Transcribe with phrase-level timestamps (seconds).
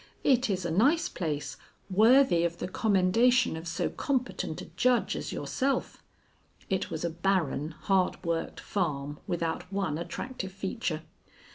[0.23, 1.57] "It is a nice place,
[1.87, 6.01] worthy of the commendation of so competent a judge as yourself."
[6.71, 11.03] (It was a barren, hard worked farm, without one attractive feature.)